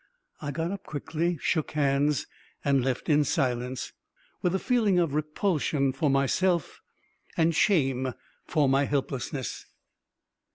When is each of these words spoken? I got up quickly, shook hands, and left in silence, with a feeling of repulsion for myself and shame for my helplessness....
I 0.41 0.49
got 0.49 0.71
up 0.71 0.83
quickly, 0.83 1.37
shook 1.43 1.73
hands, 1.73 2.25
and 2.65 2.83
left 2.83 3.07
in 3.07 3.23
silence, 3.23 3.93
with 4.41 4.55
a 4.55 4.57
feeling 4.57 4.97
of 4.97 5.13
repulsion 5.13 5.93
for 5.93 6.09
myself 6.09 6.81
and 7.37 7.53
shame 7.53 8.11
for 8.43 8.67
my 8.67 8.85
helplessness.... 8.85 9.67